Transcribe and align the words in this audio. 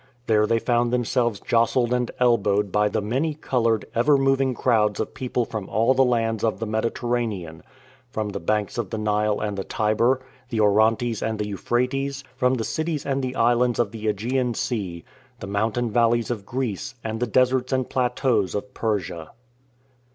There 0.25 0.47
they 0.47 0.57
found 0.57 0.91
themselves 0.91 1.39
jostled 1.39 1.93
and 1.93 2.09
elbowed 2.19 2.71
by 2.71 2.89
the 2.89 3.03
many 3.03 3.35
coloured, 3.35 3.85
ever 3.93 4.17
moving 4.17 4.55
crowds 4.55 4.99
of 4.99 5.13
people 5.13 5.45
from 5.45 5.69
all 5.69 5.93
the 5.93 6.03
lands 6.03 6.43
of 6.43 6.57
the 6.59 6.65
Mediterranean, 6.65 7.61
from 8.09 8.29
the 8.29 8.39
banks 8.39 8.79
of 8.79 8.89
the 8.89 8.97
Nile 8.97 9.39
and 9.39 9.55
the 9.59 9.63
Tiber, 9.63 10.19
the 10.49 10.59
Orontes 10.59 11.21
and 11.21 11.37
the 11.37 11.47
Euphrates, 11.47 12.23
from 12.35 12.55
the 12.55 12.63
cities 12.63 13.05
and 13.05 13.21
the 13.23 13.35
islands 13.35 13.77
of 13.77 13.91
the 13.91 14.07
^gean 14.11 14.55
Sea, 14.55 15.03
the 15.39 15.45
mountain 15.45 15.91
valleys 15.91 16.31
of 16.31 16.47
Greece 16.47 16.95
and 17.03 17.19
the 17.19 17.27
deserts 17.27 17.71
and 17.71 17.87
plateaux 17.87 18.47
of 18.55 18.73
Persia. 18.73 19.29